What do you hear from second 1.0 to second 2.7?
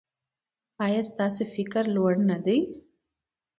ستاسو فکر لوړ نه دی؟